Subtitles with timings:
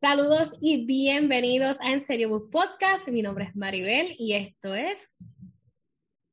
[0.00, 3.06] Saludos y bienvenidos a En Serio Book Podcast.
[3.08, 5.14] Mi nombre es Maribel y esto es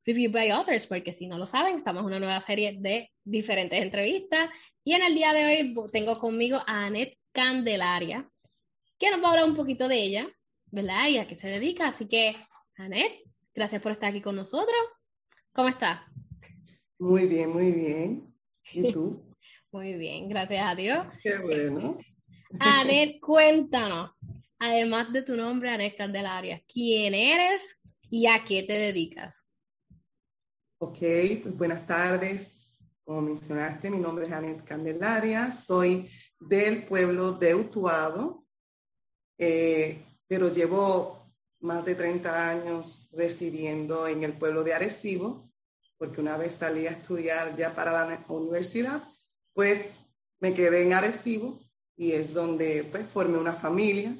[0.05, 3.81] Review by Authors, porque si no lo saben, estamos en una nueva serie de diferentes
[3.81, 4.49] entrevistas.
[4.85, 8.31] Y en el día de hoy tengo conmigo a Annette Candelaria,
[8.97, 10.29] que nos va a hablar un poquito de ella,
[10.67, 11.09] ¿verdad?
[11.09, 11.89] Y a qué se dedica.
[11.89, 12.37] Así que,
[12.77, 13.21] Annette,
[13.53, 14.77] gracias por estar aquí con nosotros.
[15.51, 15.99] ¿Cómo estás?
[16.99, 18.33] Muy bien, muy bien.
[18.71, 19.35] ¿Y tú?
[19.73, 21.05] muy bien, gracias a Dios.
[21.21, 21.97] Qué bueno.
[22.59, 24.11] Anet, cuéntanos,
[24.57, 29.45] además de tu nombre, Anet Candelaria, ¿quién eres y a qué te dedicas?
[30.79, 30.99] Ok,
[31.43, 32.75] pues buenas tardes.
[33.03, 36.09] Como mencionaste, mi nombre es Anet Candelaria, soy
[36.39, 38.45] del pueblo de Utuado,
[39.37, 45.51] eh, pero llevo más de 30 años residiendo en el pueblo de Arecibo,
[45.97, 49.03] porque una vez salí a estudiar ya para la universidad,
[49.53, 49.89] pues
[50.39, 51.59] me quedé en Arecibo
[51.97, 54.15] y es donde pues formé una familia,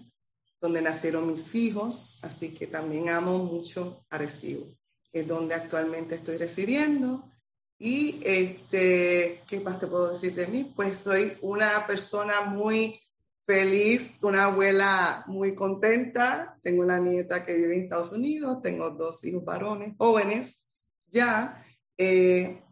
[0.60, 4.76] donde nacieron mis hijos, así que también amo mucho Arecibo,
[5.12, 7.32] que es donde actualmente estoy residiendo.
[7.80, 10.74] Y este, ¿qué más te puedo decir de mí?
[10.76, 13.00] Pues soy una persona muy
[13.46, 16.58] feliz, una abuela muy contenta.
[16.64, 20.74] Tengo una nieta que vive en Estados Unidos, tengo dos hijos varones, jóvenes
[21.06, 21.64] ya.
[21.98, 22.64] Eh,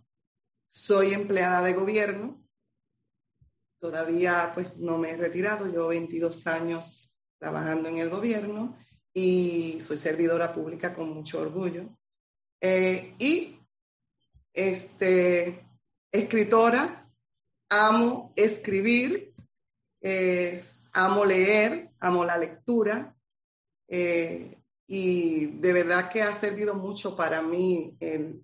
[0.67, 2.44] soy empleada de gobierno,
[3.85, 8.75] Todavía pues no me he retirado, yo 22 años trabajando en el gobierno
[9.13, 11.95] y soy servidora pública con mucho orgullo.
[12.59, 13.59] Eh, y
[14.51, 15.67] este,
[16.11, 17.07] escritora,
[17.69, 19.35] amo escribir,
[20.93, 23.15] amo leer, amo la lectura
[23.87, 24.57] eh,
[24.87, 27.95] y de verdad que ha servido mucho para mí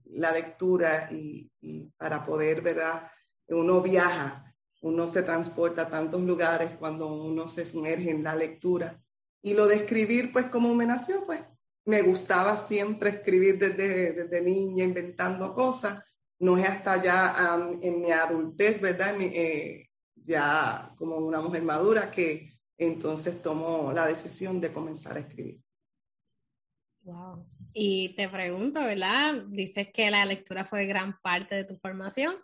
[0.06, 3.10] la lectura y, y, para poder, ¿verdad?
[3.48, 4.51] Uno viaja
[4.82, 9.02] uno se transporta a tantos lugares cuando uno se sumerge en la lectura.
[9.42, 11.42] Y lo de escribir, pues como me nació, pues
[11.86, 16.04] me gustaba siempre escribir desde, desde niña, inventando cosas.
[16.40, 17.34] No es hasta ya
[17.82, 19.16] en mi adultez, ¿verdad?
[19.20, 25.62] Eh, ya como una mujer madura que entonces tomo la decisión de comenzar a escribir.
[27.04, 27.46] Wow.
[27.74, 29.44] Y te pregunto, ¿verdad?
[29.48, 32.36] Dices que la lectura fue gran parte de tu formación.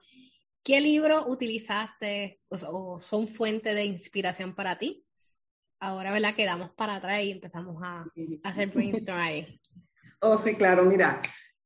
[0.68, 5.08] ¿Qué libro utilizaste o, son fuente de inspiración para ti?
[5.80, 6.36] Ahora, ¿verdad?
[6.36, 8.06] Quedamos para atrás y empezamos a,
[8.44, 9.62] hacer brainstorm ahí.
[10.20, 11.22] Oh, sí, claro, mira,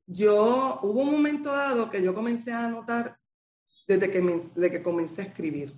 [0.05, 3.17] yo hubo un momento dado que yo comencé a anotar
[3.87, 5.73] desde que, que comencé a escribir,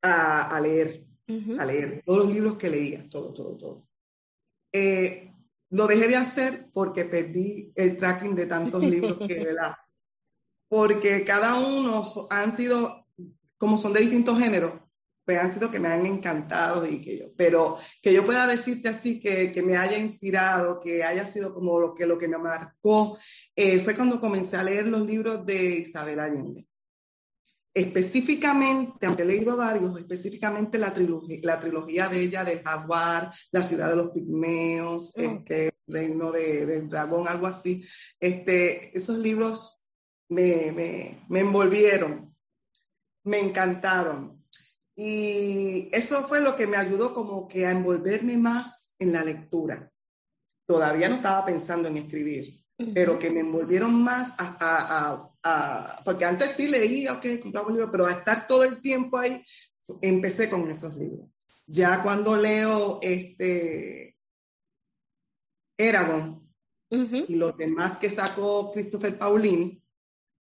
[0.00, 1.04] a, leer,
[1.58, 3.88] a leer todos los libros que leía, todo, todo, todo.
[4.72, 5.30] Eh,
[5.68, 9.74] lo dejé de hacer porque perdí el tracking de tantos libros que, ¿verdad?
[10.68, 13.06] Porque cada uno han sido,
[13.56, 14.72] como son de distintos géneros,
[15.26, 18.88] pues han sido que me han encantado y que yo, pero que yo pueda decirte
[18.88, 22.38] así que, que me haya inspirado, que haya sido como lo que, lo que me
[22.38, 23.18] marcó,
[23.56, 26.68] eh, fue cuando comencé a leer los libros de Isabel Allende.
[27.74, 33.62] Específicamente, aunque he leído varios, específicamente la trilogía, la trilogía de ella, de Jaguar, La
[33.64, 35.20] ciudad de los pigmeos, mm.
[35.20, 37.84] este, Reino de, del dragón, algo así.
[38.18, 39.85] Este, esos libros
[40.28, 42.34] me, me, me envolvieron,
[43.24, 44.44] me encantaron.
[44.94, 49.92] Y eso fue lo que me ayudó como que a envolverme más en la lectura.
[50.66, 52.64] Todavía no estaba pensando en escribir,
[52.94, 57.90] pero que me envolvieron más a, a, porque antes sí leía, ok, compraba un libro,
[57.90, 59.44] pero a estar todo el tiempo ahí,
[60.00, 61.28] empecé con esos libros.
[61.66, 64.16] Ya cuando leo este
[65.78, 66.48] Eragon
[66.90, 69.82] y los demás que sacó Christopher Paulini,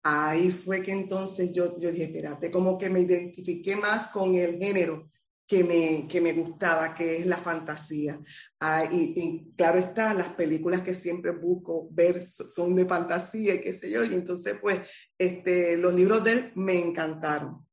[0.03, 4.57] ahí fue que entonces yo, yo dije, espérate, como que me identifiqué más con el
[4.57, 5.09] género
[5.47, 8.19] que me, que me gustaba, que es la fantasía.
[8.59, 13.73] Ah, y, claro está, las películas que siempre busco ver son de fantasía y qué
[13.73, 14.79] sé yo, y entonces pues
[15.17, 17.67] este, los libros de él me encantaron.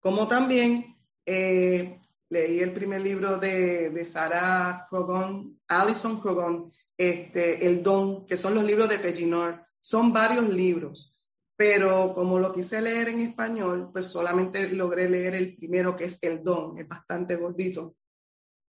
[0.00, 0.96] Como también
[1.26, 8.36] eh, leí el primer libro de, de Sarah Krogon, Alison Krogon, este, El Don, que
[8.36, 9.66] son los libros de Peginor.
[9.80, 11.17] Son varios libros
[11.58, 16.22] pero como lo quise leer en español, pues solamente logré leer el primero, que es
[16.22, 17.96] El Don, es bastante gordito.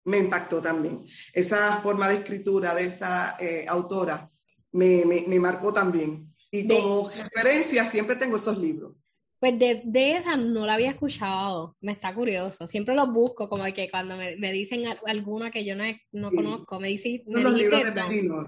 [0.04, 1.02] Me impactó también.
[1.32, 4.30] Esa forma de escritura de esa eh, autora
[4.70, 6.32] me, me, marcó también.
[6.52, 8.94] Y como referencia siempre tengo esos libros.
[9.40, 12.68] Pues de, de, esa no la había escuchado, me está curioso.
[12.68, 15.82] Siempre los busco, como que cuando me, me dicen alguna que yo no,
[16.12, 17.24] no conozco, me dicen.
[17.26, 18.46] los libros de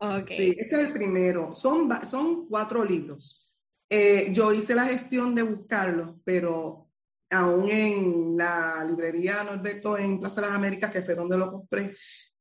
[0.00, 0.36] Okay.
[0.36, 1.56] Sí, ese es el primero.
[1.56, 3.47] Son, son cuatro libros.
[3.90, 6.88] Eh, yo hice la gestión de buscarlos, pero
[7.30, 11.94] aún en la librería Norberto en Plaza de las Américas, que fue donde lo compré,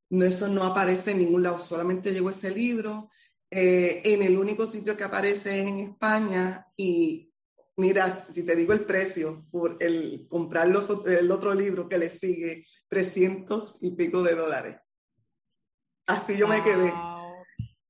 [0.10, 3.10] no, eso no aparece en ningún lado, solamente llegó ese libro.
[3.50, 7.32] Eh, en el único sitio que aparece es en España y
[7.78, 12.10] mira, si te digo el precio por el comprar los, el otro libro que le
[12.10, 14.78] sigue, 300 y pico de dólares.
[16.08, 16.94] Así yo me quedé.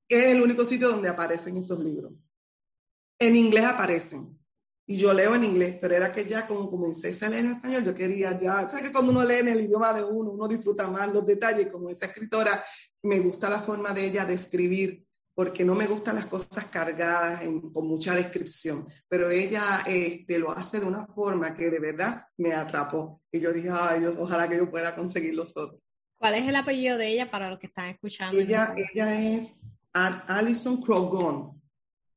[0.08, 2.12] Es el único sitio donde aparecen esos libros.
[3.18, 4.38] En inglés aparecen.
[4.90, 7.84] Y yo leo en inglés, pero era que ya como comencé a leer en español,
[7.84, 10.88] yo quería ya, ¿sabes que cuando uno lee en el idioma de uno, uno disfruta
[10.88, 11.66] más los detalles?
[11.66, 12.62] Como esa escritora,
[13.02, 15.04] me gusta la forma de ella de escribir,
[15.34, 20.80] porque no me gustan las cosas cargadas con mucha descripción, pero ella este, lo hace
[20.80, 23.20] de una forma que de verdad me atrapó.
[23.30, 25.82] Y yo dije, ay Dios, ojalá que yo pueda conseguir los otros.
[26.18, 28.40] ¿Cuál es el apellido de ella para los que están escuchando?
[28.40, 29.60] Ella, ella es
[29.92, 31.57] Alison Crogon.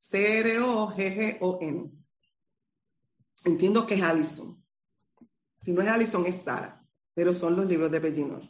[0.02, 1.92] C-R-O-G-G-O-N.
[3.46, 4.64] Entiendo que es Allison.
[5.60, 6.84] Si no es Allison, es Sara.
[7.14, 8.42] Pero son los libros de Bellinor.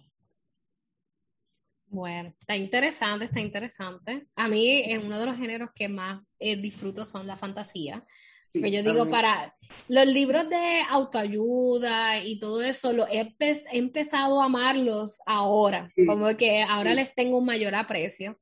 [1.87, 4.27] Bueno, está interesante, está interesante.
[4.35, 8.05] A mí, en uno de los géneros que más eh, disfruto son la fantasía.
[8.53, 9.55] Pues yo digo, para
[9.87, 13.33] los libros de autoayuda y todo eso, lo he,
[13.71, 18.37] empezado a amarlos ahora, como que ahora les tengo un mayor aprecio.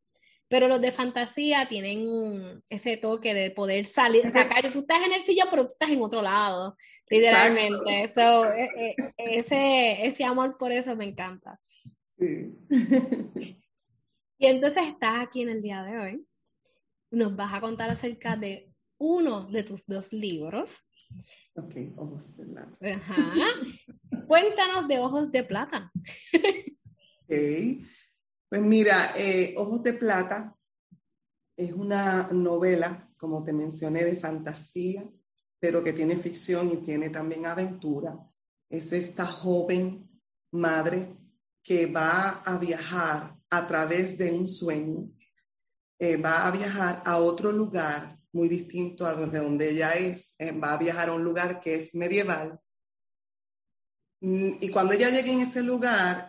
[0.50, 5.14] Pero los de fantasía tienen ese toque de poder salir, o sea, tú estás en
[5.14, 6.76] el sillón, pero tú estás en otro lado,
[7.08, 8.12] literalmente.
[8.14, 11.60] So, e, e, ese, ese amor por eso me encanta.
[12.18, 12.58] Sí.
[14.40, 16.26] y entonces estás aquí en el día de hoy.
[17.12, 20.78] Nos vas a contar acerca de uno de tus dos libros.
[21.56, 22.78] Ok, Ojos de Plata.
[22.82, 23.34] Ajá.
[24.28, 25.92] Cuéntanos de Ojos de Plata.
[27.24, 27.34] ok.
[28.50, 30.58] Pues mira, eh, Ojos de Plata
[31.56, 35.08] es una novela, como te mencioné, de fantasía,
[35.60, 38.18] pero que tiene ficción y tiene también aventura.
[38.68, 40.10] Es esta joven
[40.52, 41.16] madre
[41.62, 45.12] que va a viajar a través de un sueño,
[46.00, 50.74] eh, va a viajar a otro lugar muy distinto a donde, ella es, eh, va
[50.74, 52.60] a viajar a un lugar que es medieval.
[54.22, 56.29] Mm, y cuando ella llega en ese lugar,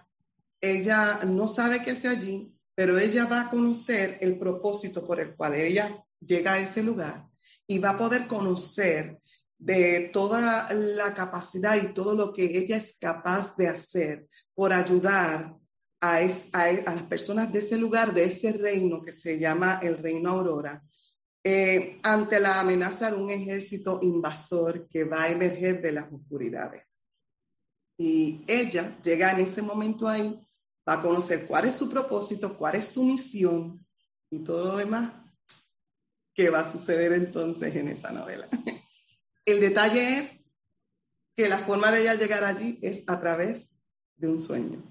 [0.60, 5.34] ella no sabe qué hace allí, pero ella va a conocer el propósito por el
[5.34, 7.26] cual ella llega a ese lugar
[7.66, 9.20] y va a poder conocer
[9.58, 15.54] de toda la capacidad y todo lo que ella es capaz de hacer por ayudar
[16.00, 20.30] a, a, las personas de ese lugar, de ese reino que se llama el reino
[20.30, 20.82] Aurora,
[21.44, 26.82] eh, ante la amenaza de un ejército invasor que va a emerger de las oscuridades.
[27.98, 30.38] Y ella llega en ese momento ahí
[30.90, 33.86] va a conocer cuál es su propósito, cuál es su misión
[34.28, 35.12] y todo lo demás
[36.34, 38.48] que va a suceder entonces en esa novela.
[39.44, 40.44] El detalle es
[41.36, 43.80] que la forma de ella llegar allí es a través
[44.16, 44.82] de un sueño.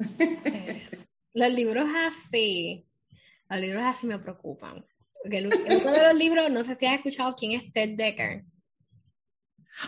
[1.32, 2.88] Los libros así,
[3.48, 4.84] los libros así me preocupan.
[5.22, 8.44] Porque uno de los libros, no sé si has escuchado quién es Ted Decker.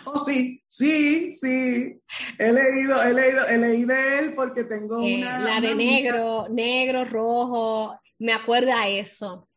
[0.04, 2.00] Oh, sí, sí, sí.
[2.38, 5.38] He leído, he leído, he leído de él porque tengo eh, una.
[5.40, 9.48] La de negro, negro, rojo, me acuerda a eso.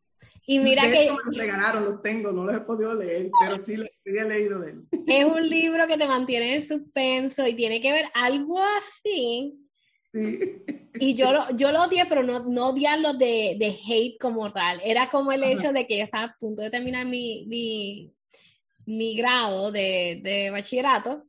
[0.47, 0.89] Y mira que.
[0.89, 4.71] Me los regalaron, los tengo, no los he podido leer, pero sí, he leído de
[4.71, 4.83] él.
[5.07, 9.59] Es un libro que te mantiene en suspenso y tiene que ver algo así.
[10.13, 10.63] Sí.
[10.99, 14.79] Y yo lo, yo lo odié, pero no, no odiarlo de, de hate como tal.
[14.83, 18.14] Era como el hecho de que yo estaba a punto de terminar mi, mi,
[18.85, 21.23] mi grado de, de bachillerato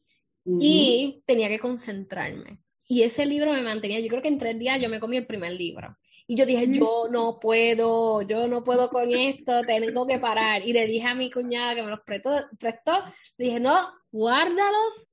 [0.61, 2.61] y tenía que concentrarme.
[2.89, 5.27] Y ese libro me mantenía, yo creo que en tres días yo me comí el
[5.27, 5.97] primer libro.
[6.29, 10.67] Y yo dije, yo no puedo, yo no puedo con esto, tengo que parar.
[10.67, 13.05] Y le dije a mi cuñada que me los prestó, prestó
[13.37, 15.09] le dije, no, guárdalos,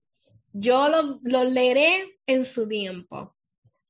[0.54, 3.36] yo los, los leeré en su tiempo.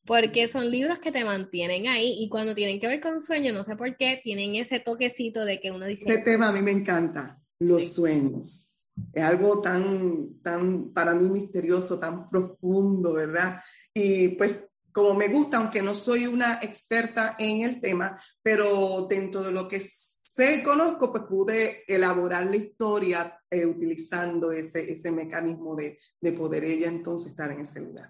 [0.06, 3.64] Porque son libros que te mantienen ahí y cuando tienen que ver con sueño, no
[3.64, 6.04] sé por qué, tienen ese toquecito de que uno dice...
[6.04, 8.80] Ese tema a mí me encanta los sueños.
[9.12, 13.60] Es algo tan, tan, para mí misterioso, tan profundo, ¿verdad?
[13.94, 14.56] Y pues
[14.92, 19.68] como me gusta, aunque no soy una experta en el tema, pero dentro de lo
[19.68, 25.98] que sé y conozco, pues pude elaborar la historia eh, utilizando ese, ese mecanismo de,
[26.22, 28.10] de poder ella entonces estar en ese lugar.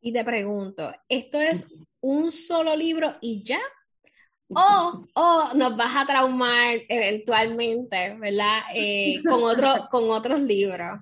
[0.00, 1.66] Y te pregunto, ¿esto es
[2.00, 3.60] un solo libro y ya?
[4.48, 8.60] O, o nos vas a traumar eventualmente, ¿verdad?
[8.74, 11.00] Eh, con, otro, con otros libros.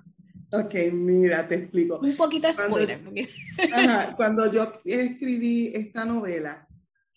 [0.51, 1.99] Ok, mira, te explico.
[1.99, 3.01] Un poquito de spoiler.
[4.15, 6.67] cuando yo escribí esta novela,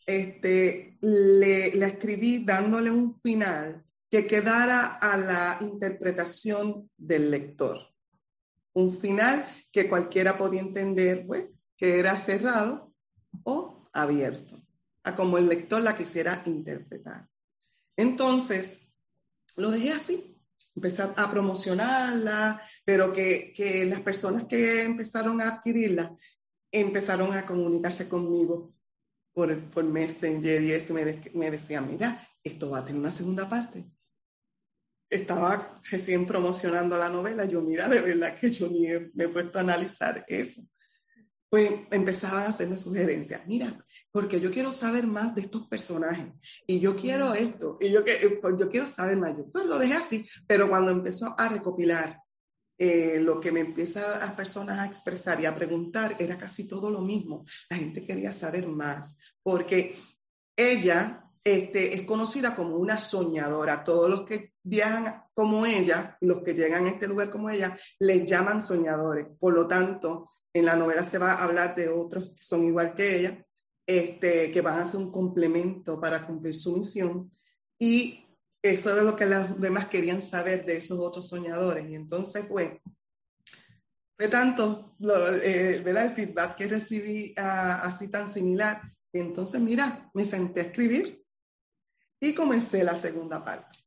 [0.06, 7.78] este, le, la escribí dándole un final que quedara a la interpretación del lector.
[8.72, 12.92] Un final que cualquiera podía entender, pues, que era cerrado
[13.44, 14.60] o abierto,
[15.08, 17.28] a como el lector la quisiera interpretar.
[17.96, 18.92] Entonces,
[19.56, 20.40] lo dejé así,
[20.76, 26.14] empecé a promocionarla, pero que, que las personas que empezaron a adquirirla
[26.70, 28.74] empezaron a comunicarse conmigo
[29.32, 33.48] por, por Messenger y eso me, me decían, mira, esto va a tener una segunda
[33.48, 33.90] parte.
[35.10, 39.58] Estaba recién promocionando la novela, yo mira, de verdad que yo ni me he puesto
[39.58, 40.62] a analizar eso
[41.48, 43.46] pues empezaba a hacerme sugerencias.
[43.46, 46.32] Mira, porque yo quiero saber más de estos personajes
[46.66, 49.36] y yo quiero esto y yo, eh, pues yo quiero saber más.
[49.36, 52.20] Yo pues lo dejé así, pero cuando empezó a recopilar
[52.80, 56.90] eh, lo que me empiezan las personas a expresar y a preguntar era casi todo
[56.90, 57.44] lo mismo.
[57.70, 59.96] La gente quería saber más porque
[60.56, 63.84] ella este, es conocida como una soñadora.
[63.84, 68.28] Todos los que viajan como ella, los que llegan a este lugar como ella, les
[68.28, 69.26] llaman soñadores.
[69.38, 72.94] Por lo tanto, en la novela se va a hablar de otros que son igual
[72.94, 73.46] que ella,
[73.86, 77.30] este, que van a ser un complemento para cumplir su misión.
[77.78, 78.26] Y
[78.62, 81.88] eso es lo que las demás querían saber de esos otros soñadores.
[81.88, 82.72] Y entonces, pues,
[84.18, 84.96] de tanto,
[85.44, 91.24] eh, el feedback que recibí ah, así tan similar, entonces, mira, me senté a escribir
[92.20, 93.78] y comencé la segunda parte.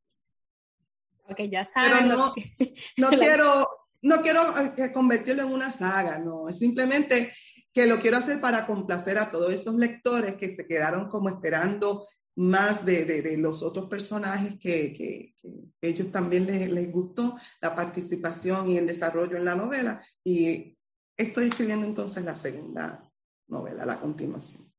[1.27, 2.07] Ok, ya saben.
[2.07, 2.33] no,
[2.97, 3.67] no quiero,
[4.01, 4.41] no quiero
[4.77, 7.31] eh, convertirlo en una saga, no, es simplemente
[7.73, 12.05] que lo quiero hacer para complacer a todos esos lectores que se quedaron como esperando
[12.35, 15.35] más de, de, los otros personajes que, que,
[15.81, 20.01] ellos también les, les, gustó la participación y el desarrollo en la novela.
[20.23, 20.77] Y
[21.17, 23.11] estoy escribiendo entonces la segunda
[23.47, 24.71] novela, la continuación.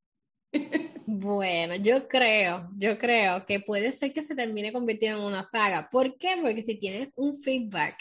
[1.07, 5.89] Bueno, yo creo, yo creo que puede ser que se termine convirtiendo en una saga.
[5.91, 6.37] ¿Por qué?
[6.41, 7.97] Porque si tienes un feedback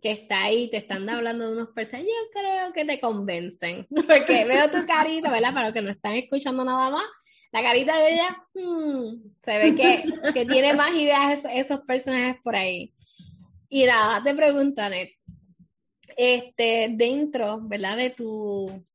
[0.00, 3.86] que está ahí, te están hablando de unos personajes, yo creo que te convencen.
[3.90, 5.52] Porque veo tu carita, ¿verdad?
[5.52, 7.04] Para los que no están escuchando nada más,
[7.52, 12.54] la carita de ella, hmm, se ve que, que, tiene más ideas esos, personajes por
[12.54, 12.94] ahí.
[13.68, 15.10] Y nada, te pregunto, Anet,
[16.16, 17.96] este, dentro, ¿verdad?
[17.96, 18.86] De tu,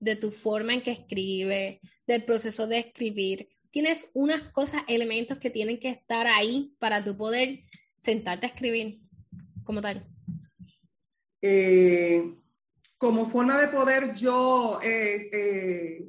[0.00, 5.50] de tu forma en que escribe, del proceso de escribir, tienes unas cosas, elementos que
[5.50, 7.60] tienen que estar ahí para tu poder
[7.98, 9.00] sentarte a escribir
[9.64, 10.06] como tal.
[11.42, 12.34] Eh,
[12.98, 16.08] como forma de poder yo, eh, eh,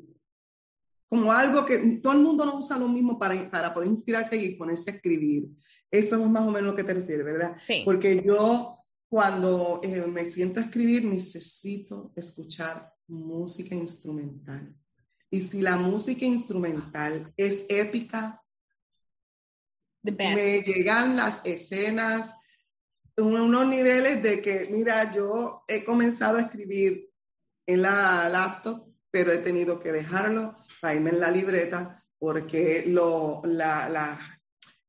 [1.07, 4.55] como algo que todo el mundo no usa lo mismo para, para poder inspirarse y
[4.55, 5.49] ponerse a escribir.
[5.89, 7.55] Eso es más o menos lo que te refieres, ¿verdad?
[7.65, 7.83] Sí.
[7.85, 8.77] Porque yo
[9.09, 14.75] cuando me siento a escribir necesito escuchar música instrumental.
[15.29, 18.43] Y si la música instrumental es épica,
[20.03, 22.35] me llegan las escenas,
[23.17, 27.09] unos niveles de que, mira, yo he comenzado a escribir
[27.67, 33.41] en la laptop, pero he tenido que dejarlo para irme en la libreta porque lo,
[33.43, 34.37] la, la,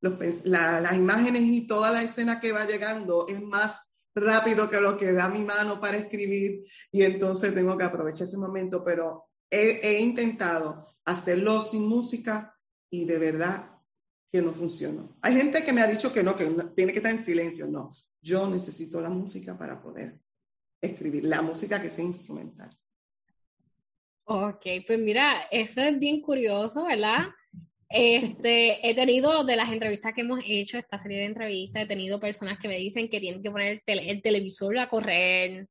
[0.01, 5.13] las imágenes y toda la escena que va llegando es más rápido que lo que
[5.13, 10.87] da mi mano para escribir y entonces tengo que aprovechar ese momento, pero he, intentado
[11.05, 12.59] hacerlo sin música
[12.91, 13.81] y de verdad
[14.31, 15.17] que no funcionó.
[15.21, 17.67] Hay gente que me ha dicho que no, que tiene que estar en silencio.
[17.67, 17.91] No,
[18.21, 20.19] yo necesito la música para poder
[20.81, 22.71] escribir, la música que sea instrumental.
[24.25, 27.27] Ok, pues mira, eso es bien curioso, ¿verdad?
[27.93, 32.19] Este, he tenido de las entrevistas que hemos hecho, esta serie de entrevistas, he tenido
[32.19, 35.69] personas que me dicen que tienen que poner el, el televisor a correr,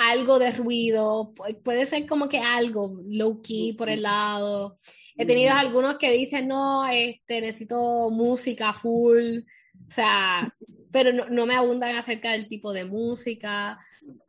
[0.00, 4.78] algo de ruido, puede ser como que algo low key por el lado.
[5.14, 10.54] He tenido algunos que dicen, no, este, necesito música full, o sea,
[10.90, 13.78] pero no, no, me abundan acerca del tipo de música.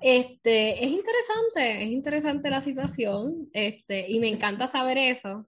[0.01, 5.47] Este, es interesante, es interesante la situación, este, y me encanta saber eso,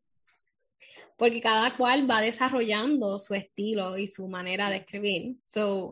[1.18, 5.36] porque cada cual va desarrollando su estilo y su manera de escribir.
[5.46, 5.90] So,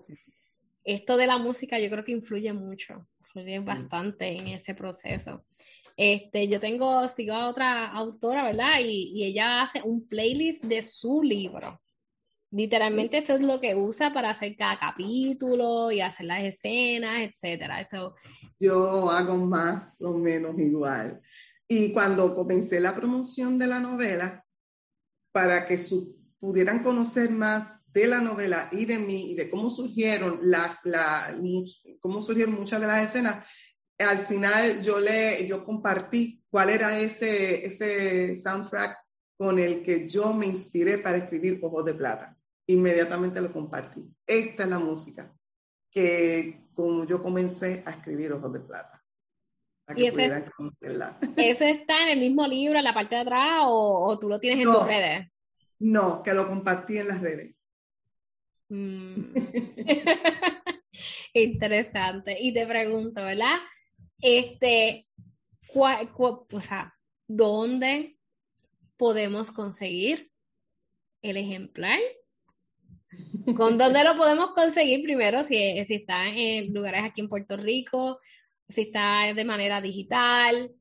[0.83, 3.07] esto de la música yo creo que influye mucho
[3.63, 5.45] bastante en ese proceso.
[5.95, 8.79] Este, yo tengo, sigo a otra autora, ¿verdad?
[8.81, 11.81] Y, y, ella hace un playlist de su libro.
[12.51, 17.79] Literalmente esto es lo que usa para hacer cada capítulo y hacer las escenas, etcétera.
[17.79, 18.15] Eso.
[18.59, 21.21] Yo hago más o menos igual.
[21.67, 24.45] Y cuando comencé la promoción de la novela,
[25.31, 25.79] para que
[26.39, 31.35] pudieran conocer más de la novela y de mí y de cómo surgieron las, la,
[32.00, 33.45] cómo surgieron muchas de las escenas,
[34.00, 38.97] al final yo le, yo compartí cuál era ese, ese soundtrack
[39.38, 42.38] con el que yo me inspiré para escribir Ojos de Plata.
[42.67, 44.07] Inmediatamente lo compartí.
[44.25, 45.33] Esta es la música
[45.89, 49.00] que como yo comencé a escribir Ojos de Plata.
[49.95, 50.25] ¿Y ese,
[51.38, 54.60] ese, está en el mismo libro, en la parte de atrás, o, tú lo tienes
[54.65, 55.27] en tus redes?
[55.79, 57.55] No, que lo compartí en las redes.
[58.69, 59.33] Mm.
[61.33, 62.38] Interesante.
[62.39, 63.57] Y te pregunto, ¿verdad?
[64.21, 65.07] Este,
[65.75, 66.93] o sea,
[67.27, 68.17] ¿dónde
[68.98, 70.31] podemos conseguir
[71.21, 72.00] el ejemplar?
[73.55, 75.43] ¿Con dónde lo podemos conseguir primero?
[75.43, 78.19] Si, si está en lugares aquí en Puerto Rico,
[78.71, 80.71] si está de manera digital,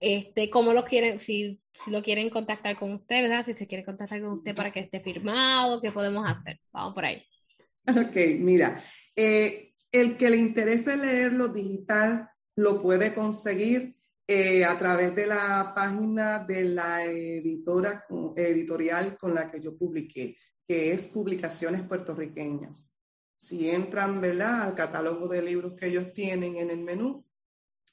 [0.00, 3.44] este, cómo lo quieren, si, si lo quieren contactar con usted, ¿verdad?
[3.44, 6.60] Si se quiere contactar con usted para que esté firmado, ¿qué podemos hacer?
[6.72, 7.22] Vamos por ahí.
[7.88, 8.78] Ok, mira,
[9.16, 15.72] eh, el que le interese leerlo digital lo puede conseguir eh, a través de la
[15.74, 18.04] página de la editora
[18.36, 20.36] editorial con la que yo publiqué,
[20.66, 22.94] que es Publicaciones Puertorriqueñas.
[23.36, 24.64] Si entran ¿verdad?
[24.64, 27.24] al catálogo de libros que ellos tienen en el menú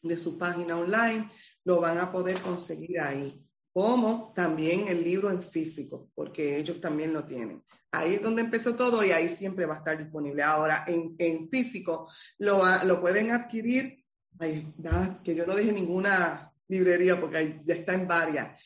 [0.07, 1.27] de su página online,
[1.63, 3.45] lo van a poder conseguir ahí
[3.75, 7.61] como también el libro en físico, porque ellos también lo tienen.
[7.91, 10.43] Ahí es donde empezó todo y ahí siempre va a estar disponible.
[10.43, 14.01] Ahora, en, en físico lo, lo, pueden adquirir,
[14.39, 14.73] ay,
[15.25, 18.57] que yo no dije ninguna librería porque ya está en varias.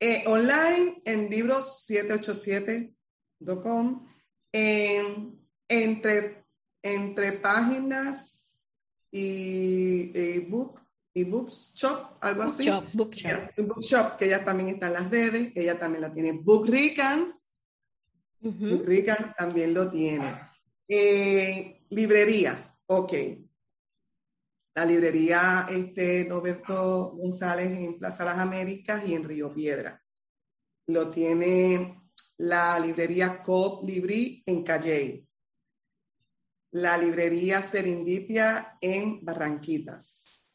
[0.00, 4.08] Eh, online en libros787.com,
[4.52, 6.44] entre,
[6.82, 8.51] entre páginas
[9.12, 10.80] y ebook
[11.14, 12.68] y Bookshop, algo así.
[12.94, 13.50] Bookshop.
[13.58, 16.32] Bookshop, que ella también está en las redes, ella también la tiene.
[16.32, 17.52] Bookricans,
[18.40, 18.86] uh
[19.36, 20.34] también lo tiene.
[20.88, 23.12] Eh, librerías, ok.
[24.74, 30.02] La librería este, Roberto González en Plaza Las Américas y en Río Piedra.
[30.86, 32.02] Lo tiene
[32.38, 35.28] la librería Coop Libri en Calley.
[36.74, 40.50] La librería Serendipia en Barranquitas.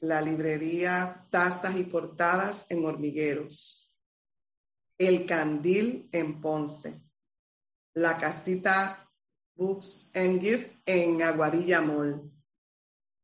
[0.00, 3.92] La librería Tazas y Portadas en Hormigueros,
[4.98, 7.00] El Candil en Ponce,
[7.94, 9.08] la casita
[9.54, 12.32] Books and Gift en Aguadilla Mall,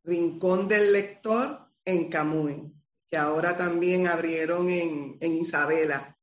[0.04, 2.72] Rincón del Lector en Camuy,
[3.10, 6.16] que ahora también abrieron en, en Isabela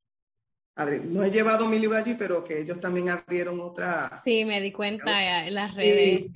[0.76, 4.22] no he llevado mi libro allí, pero que ellos también abrieron otra.
[4.24, 6.30] Sí, me di cuenta en las redes.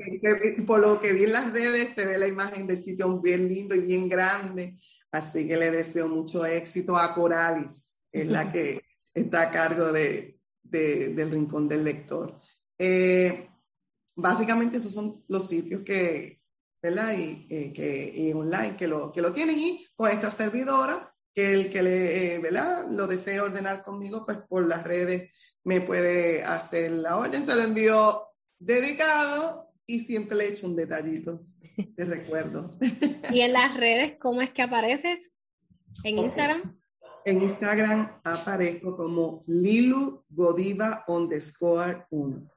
[0.68, 3.76] por lo que vi en las redes se ve la imagen del sitio bien lindo
[3.76, 4.76] y bien grande.
[5.12, 8.82] Así que le deseo mucho éxito a Coralis, que es la que
[9.14, 12.40] está a cargo de, del Rincón del Lector.
[12.78, 13.50] Eh,
[14.16, 16.42] básicamente esos son los sitios que,
[16.82, 17.18] ¿verdad?
[17.18, 21.54] Y, eh, que, y online que lo, que lo tienen y con esta servidora que
[21.54, 22.86] el que le, eh, ¿verdad?
[22.90, 25.30] lo desee ordenar conmigo, pues por las redes
[25.66, 27.44] me puede hacer la orden.
[27.44, 28.24] Se lo envío
[28.58, 31.46] dedicado y siempre le echo un detallito
[31.76, 32.72] de recuerdo.
[33.32, 35.34] ¿Y en las redes cómo es que apareces?
[36.04, 36.80] ¿En Instagram?
[37.26, 42.50] En Instagram aparezco como Lilu Godiva underscore 1.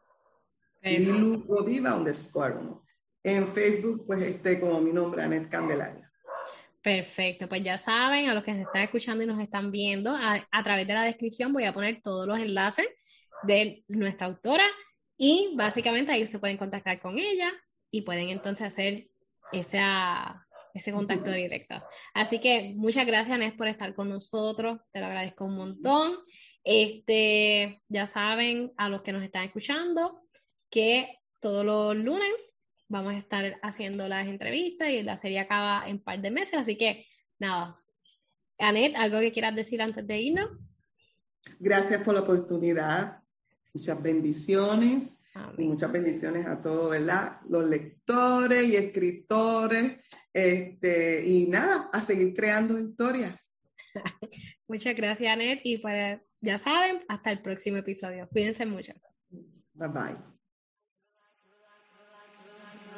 [0.83, 2.85] Lilu Godiva underscore 1.
[3.25, 6.08] En Facebook, pues este como mi nombre, Anet Candelaria.
[6.83, 10.63] Perfecto, pues ya saben, a los que se están escuchando y nos están viendo, a,
[10.63, 12.87] través de la descripción voy a poner todos los enlaces
[13.43, 14.65] de nuestra autora
[15.17, 17.53] y básicamente ahí se pueden contactar con ella
[17.91, 19.09] y pueden entonces hacer
[19.53, 21.83] ese contacto directo.
[22.15, 26.17] Así que muchas gracias, por estar con nosotros, te lo agradezco un montón.
[26.63, 30.23] Este, ya saben, a los que nos están escuchando,
[30.71, 32.31] que todos los lunes
[32.89, 36.55] vamos a estar haciendo las entrevistas y la serie acaba en un par de meses,
[36.55, 37.07] así que
[37.39, 37.77] nada.
[38.59, 40.51] Anet, ¿algo que quieras decir antes de irnos?
[41.61, 43.23] Gracias por la oportunidad.
[43.73, 45.23] Muchas bendiciones
[45.57, 47.41] y muchas bendiciones a todos, ¿verdad?
[47.49, 49.99] Los lectores y escritores.
[50.33, 53.35] Este, y nada, a seguir creando historias.
[54.69, 55.61] Muchas gracias, Anet.
[55.65, 58.29] Y pues, ya saben, hasta el próximo episodio.
[58.31, 58.93] Cuídense mucho.
[59.75, 60.17] Bye bye.
[61.05, 62.98] You're like a circle that floats around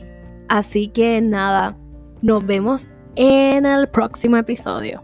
[0.51, 1.77] Así que nada,
[2.21, 5.01] nos vemos en el próximo episodio.